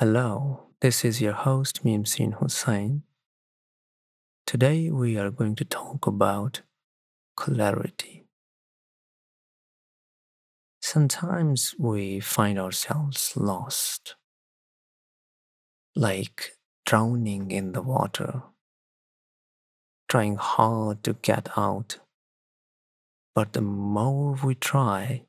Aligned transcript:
Hello, 0.00 0.68
this 0.80 1.04
is 1.04 1.20
your 1.20 1.32
host 1.32 1.82
Mimsin 1.84 2.34
Hussain. 2.34 3.02
Today 4.46 4.92
we 4.92 5.18
are 5.18 5.32
going 5.32 5.56
to 5.56 5.64
talk 5.64 6.06
about 6.06 6.60
clarity. 7.36 8.24
Sometimes 10.80 11.74
we 11.80 12.20
find 12.20 12.60
ourselves 12.60 13.32
lost, 13.36 14.14
like 15.96 16.52
drowning 16.86 17.50
in 17.50 17.72
the 17.72 17.82
water, 17.82 18.44
trying 20.08 20.36
hard 20.36 21.02
to 21.02 21.14
get 21.14 21.48
out. 21.56 21.98
But 23.34 23.52
the 23.52 23.62
more 23.62 24.38
we 24.44 24.54
try, 24.54 25.24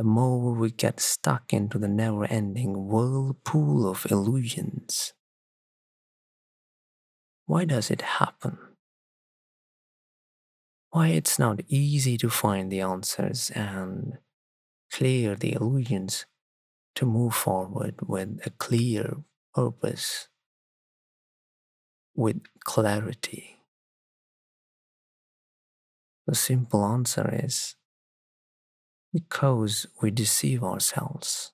the 0.00 0.04
more 0.04 0.54
we 0.54 0.70
get 0.70 0.98
stuck 0.98 1.52
into 1.52 1.78
the 1.78 1.86
never 1.86 2.24
ending 2.24 2.88
whirlpool 2.88 3.86
of 3.86 4.06
illusions. 4.10 5.12
Why 7.44 7.66
does 7.66 7.90
it 7.90 8.00
happen? 8.00 8.56
Why 10.88 11.08
it's 11.08 11.38
not 11.38 11.60
easy 11.68 12.16
to 12.16 12.30
find 12.30 12.72
the 12.72 12.80
answers 12.80 13.50
and 13.50 14.16
clear 14.90 15.34
the 15.34 15.52
illusions 15.52 16.24
to 16.94 17.04
move 17.04 17.34
forward 17.34 17.96
with 18.00 18.40
a 18.46 18.50
clear 18.56 19.16
purpose, 19.54 20.28
with 22.14 22.40
clarity? 22.64 23.58
The 26.26 26.34
simple 26.34 26.86
answer 26.86 27.38
is 27.44 27.76
because 29.12 29.86
we 30.00 30.10
deceive 30.10 30.62
ourselves. 30.62 31.52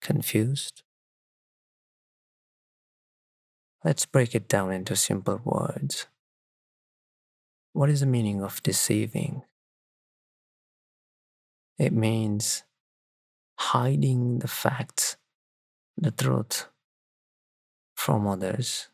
Confused? 0.00 0.82
Let's 3.84 4.06
break 4.06 4.34
it 4.34 4.48
down 4.48 4.72
into 4.72 4.96
simple 4.96 5.40
words. 5.44 6.06
What 7.72 7.88
is 7.88 8.00
the 8.00 8.06
meaning 8.06 8.42
of 8.42 8.62
deceiving? 8.62 9.42
It 11.78 11.92
means 11.92 12.64
hiding 13.58 14.40
the 14.40 14.48
facts, 14.48 15.16
the 15.96 16.10
truth 16.10 16.66
from 17.94 18.26
others 18.26 18.88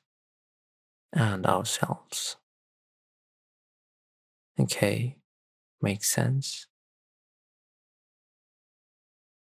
and 1.13 1.47
ourselves. 1.47 2.37
Okay, 4.61 5.17
makes 5.85 6.11
sense. 6.11 6.67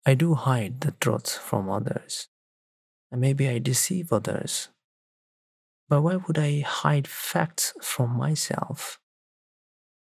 I 0.04 0.14
do 0.14 0.34
hide 0.34 0.80
the 0.80 0.90
truth 1.00 1.30
from 1.30 1.70
others, 1.70 2.28
and 3.10 3.20
maybe 3.20 3.48
I 3.48 3.60
deceive 3.60 4.12
others. 4.12 4.68
But 5.88 6.02
why 6.02 6.16
would 6.16 6.38
I 6.38 6.60
hide 6.60 7.06
facts 7.06 7.72
from 7.80 8.10
myself? 8.16 8.98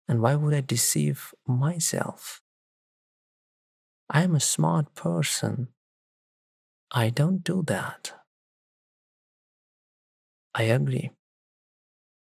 And 0.09 0.23
why 0.23 0.35
would 0.35 0.55
I 0.55 0.63
deceive 0.63 1.35
myself? 1.47 2.41
I 4.09 4.23
am 4.23 4.35
a 4.35 4.41
smart 4.41 4.95
person. 4.95 5.69
I 6.91 7.11
don't 7.11 7.45
do 7.45 7.63
that. 7.67 8.13
I 10.55 10.65
agree. 10.65 11.11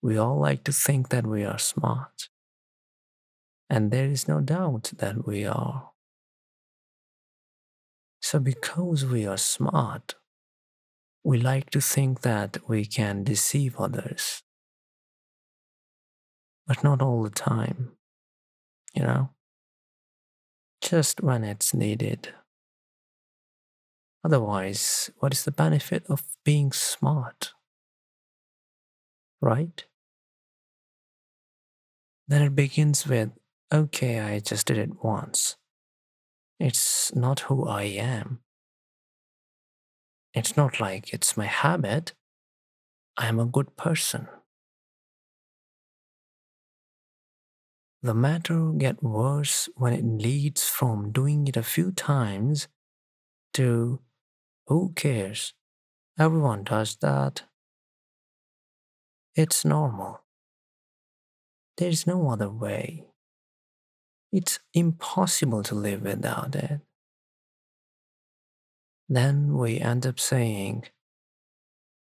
We 0.02 0.17
all 0.17 0.39
like 0.39 0.64
to 0.64 0.72
think 0.72 1.08
that 1.11 1.27
we 1.27 1.44
are 1.44 1.58
smart. 1.58 2.28
And 3.69 3.91
there 3.91 4.06
is 4.06 4.28
no 4.28 4.41
doubt 4.41 4.92
that 4.98 5.27
we 5.27 5.45
are. 5.45 5.91
So, 8.20 8.39
because 8.39 9.05
we 9.05 9.27
are 9.27 9.36
smart, 9.36 10.14
we 11.24 11.39
like 11.39 11.70
to 11.70 11.80
think 11.80 12.20
that 12.20 12.58
we 12.68 12.85
can 12.85 13.24
deceive 13.24 13.77
others. 13.79 14.42
But 16.67 16.85
not 16.85 17.02
all 17.02 17.23
the 17.23 17.30
time, 17.30 17.92
you 18.95 19.02
know? 19.02 19.30
Just 20.80 21.20
when 21.20 21.45
it's 21.45 21.74
needed. 21.74 22.33
Otherwise, 24.24 25.11
what 25.19 25.33
is 25.33 25.45
the 25.45 25.52
benefit 25.52 26.05
of 26.08 26.23
being 26.45 26.73
smart? 26.73 27.52
Right? 29.40 29.85
Then 32.27 32.42
it 32.42 32.57
begins 32.57 33.07
with 33.07 33.30
okay, 33.72 34.20
I 34.20 34.38
just 34.40 34.66
did 34.66 34.78
it 34.78 35.02
once. 35.02 35.56
It's 36.58 37.14
not 37.14 37.40
who 37.40 37.66
I 37.66 37.82
am. 37.82 38.40
It's 40.34 40.56
not 40.56 40.80
like 40.80 41.12
it's 41.12 41.36
my 41.36 41.46
habit. 41.46 42.14
I 43.16 43.28
am 43.28 43.40
a 43.40 43.46
good 43.46 43.77
person. 43.77 44.28
The 48.02 48.14
matter 48.14 48.72
get 48.72 49.02
worse 49.02 49.68
when 49.74 49.92
it 49.92 50.04
leads 50.04 50.68
from 50.68 51.10
doing 51.10 51.48
it 51.48 51.56
a 51.56 51.62
few 51.62 51.90
times 51.90 52.68
to 53.54 54.00
who 54.66 54.92
cares? 54.94 55.54
Everyone 56.18 56.64
does 56.64 56.96
that. 56.96 57.42
It's 59.34 59.64
normal. 59.64 60.22
There's 61.77 62.06
no 62.06 62.30
other 62.30 62.50
way. 62.50 63.04
It's 64.33 64.59
impossible 64.75 65.63
to 65.64 65.75
live 65.75 66.03
without 66.03 66.55
it. 66.55 66.81
Then 69.09 69.57
we 69.57 69.79
end 69.79 70.07
up 70.07 70.19
saying, 70.19 70.85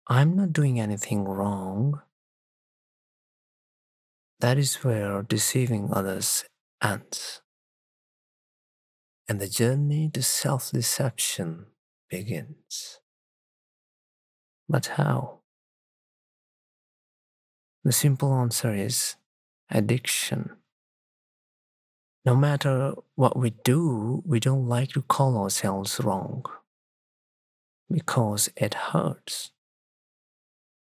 I'm 0.07 0.35
not 0.35 0.53
doing 0.53 0.79
anything 0.79 1.23
wrong. 1.23 2.01
That 4.39 4.57
is 4.57 4.75
where 4.83 5.23
deceiving 5.23 5.89
others 5.91 6.45
ends. 6.83 7.41
And 9.27 9.39
the 9.39 9.47
journey 9.47 10.09
to 10.13 10.21
self 10.21 10.71
deception 10.71 11.67
begins. 12.09 12.99
But 14.67 14.87
how? 14.97 15.39
The 17.83 17.91
simple 17.91 18.33
answer 18.33 18.73
is 18.73 19.15
addiction. 19.69 20.57
No 22.25 22.35
matter 22.35 22.93
what 23.15 23.37
we 23.37 23.49
do, 23.49 24.23
we 24.25 24.39
don't 24.39 24.67
like 24.67 24.89
to 24.89 25.01
call 25.01 25.37
ourselves 25.37 25.99
wrong 25.99 26.45
because 27.91 28.49
it 28.55 28.73
hurts. 28.73 29.51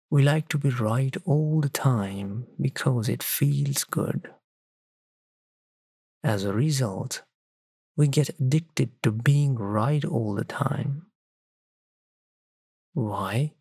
We 0.10 0.24
like 0.24 0.48
to 0.50 0.58
be 0.58 0.70
right 0.70 1.16
all 1.26 1.62
the 1.62 1.70
time 1.70 2.48
because 2.60 3.08
it 3.08 3.22
feels 3.22 3.84
good. 3.84 4.32
As 6.24 6.44
a 6.44 6.54
result, 6.54 7.22
we 7.96 8.08
get 8.08 8.30
addicted 8.40 8.92
to 9.04 9.12
being 9.12 9.56
right 9.56 10.04
all 10.04 10.34
the 10.34 10.44
time. 10.44 11.08
Why? 12.94 13.54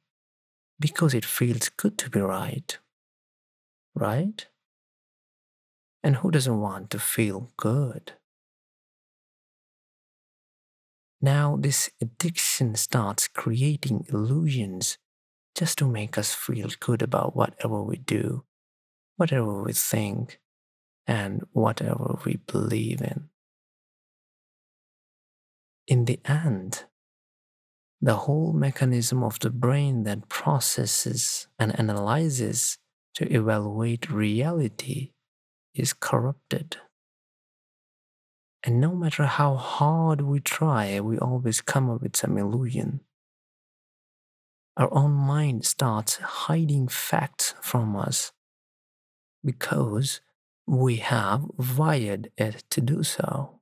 Because 0.80 1.12
it 1.12 1.24
feels 1.24 1.68
good 1.68 1.98
to 1.98 2.10
be 2.10 2.20
right. 2.20 2.78
Right? 3.94 4.46
And 6.06 6.14
who 6.14 6.30
doesn't 6.30 6.60
want 6.60 6.90
to 6.90 7.00
feel 7.00 7.50
good? 7.56 8.12
Now, 11.20 11.56
this 11.58 11.90
addiction 12.00 12.76
starts 12.76 13.26
creating 13.26 14.06
illusions 14.10 14.98
just 15.56 15.78
to 15.78 15.88
make 15.88 16.16
us 16.16 16.32
feel 16.32 16.68
good 16.78 17.02
about 17.02 17.34
whatever 17.34 17.82
we 17.82 17.96
do, 17.96 18.44
whatever 19.16 19.64
we 19.64 19.72
think, 19.72 20.38
and 21.08 21.44
whatever 21.50 22.20
we 22.24 22.36
believe 22.36 23.00
in. 23.00 23.28
In 25.88 26.04
the 26.04 26.20
end, 26.24 26.84
the 28.00 28.14
whole 28.14 28.52
mechanism 28.52 29.24
of 29.24 29.40
the 29.40 29.50
brain 29.50 30.04
that 30.04 30.28
processes 30.28 31.48
and 31.58 31.76
analyzes 31.76 32.78
to 33.14 33.24
evaluate 33.34 34.08
reality 34.08 35.10
is 35.76 35.92
corrupted. 35.92 36.78
And 38.64 38.80
no 38.80 38.94
matter 38.94 39.26
how 39.26 39.54
hard 39.54 40.22
we 40.22 40.40
try, 40.40 40.98
we 41.00 41.18
always 41.18 41.60
come 41.60 41.88
up 41.88 42.02
with 42.02 42.16
some 42.16 42.36
illusion. 42.36 43.00
Our 44.76 44.92
own 44.92 45.12
mind 45.12 45.64
starts 45.64 46.16
hiding 46.16 46.88
facts 46.88 47.54
from 47.62 47.96
us 47.96 48.32
because 49.44 50.20
we 50.66 50.96
have 50.96 51.44
wired 51.56 52.30
it 52.36 52.64
to 52.70 52.80
do 52.80 53.02
so. 53.02 53.60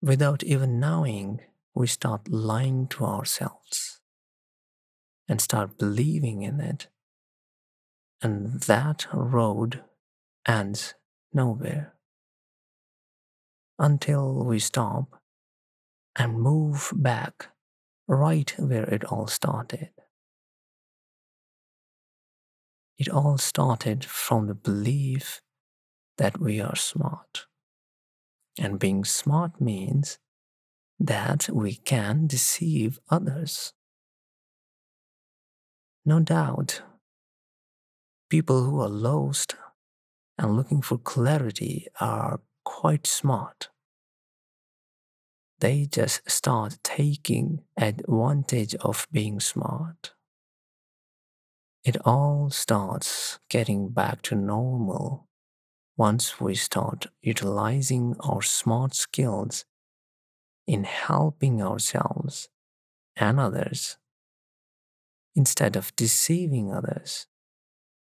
Without 0.00 0.42
even 0.44 0.80
knowing, 0.80 1.40
we 1.74 1.86
start 1.86 2.28
lying 2.28 2.86
to 2.88 3.04
ourselves 3.04 4.00
and 5.28 5.40
start 5.40 5.76
believing 5.76 6.42
in 6.42 6.60
it 6.60 6.88
and 8.22 8.60
that 8.62 9.06
road 9.12 9.82
ends 10.46 10.94
nowhere 11.32 11.94
until 13.78 14.44
we 14.44 14.58
stop 14.58 15.20
and 16.16 16.40
move 16.40 16.92
back 16.94 17.48
right 18.06 18.52
where 18.58 18.84
it 18.84 19.04
all 19.04 19.26
started. 19.26 19.90
It 22.98 23.08
all 23.08 23.38
started 23.38 24.04
from 24.04 24.46
the 24.46 24.54
belief 24.54 25.40
that 26.18 26.38
we 26.38 26.60
are 26.60 26.76
smart. 26.76 27.46
And 28.58 28.78
being 28.78 29.04
smart 29.04 29.58
means 29.58 30.18
that 30.98 31.48
we 31.50 31.76
can 31.76 32.26
deceive 32.26 32.98
others. 33.08 33.72
No 36.04 36.20
doubt, 36.20 36.82
people 38.30 38.62
who 38.62 38.80
are 38.80 38.88
lost 38.88 39.56
and 40.38 40.56
looking 40.56 40.80
for 40.80 40.96
clarity 40.96 41.88
are 42.00 42.40
quite 42.64 43.06
smart. 43.06 43.68
They 45.58 45.84
just 45.84 46.30
start 46.30 46.78
taking 46.82 47.60
advantage 47.76 48.74
of 48.76 49.06
being 49.12 49.40
smart. 49.40 50.14
It 51.84 51.96
all 52.06 52.50
starts 52.50 53.38
getting 53.50 53.88
back 53.88 54.22
to 54.22 54.34
normal 54.34 55.26
once 55.96 56.40
we 56.40 56.54
start 56.54 57.06
utilizing 57.20 58.16
our 58.20 58.40
smart 58.40 58.94
skills 58.94 59.66
in 60.66 60.84
helping 60.84 61.60
ourselves 61.60 62.48
and 63.16 63.40
others 63.40 63.98
instead 65.34 65.76
of 65.76 65.94
deceiving 65.96 66.72
others 66.72 67.26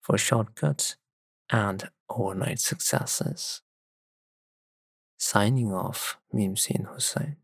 for 0.10 0.18
shortcuts 0.18 0.96
and 1.52 1.90
overnight 2.10 2.60
successes. 2.60 3.62
Signing 5.20 5.72
off, 5.72 6.18
Mimsin 6.34 6.88
Hussain. 6.88 7.36